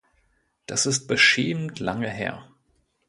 Das 0.65 0.87
ist 0.87 1.05
beschämend 1.05 1.79
lange 1.79 2.09
her. 2.09 2.47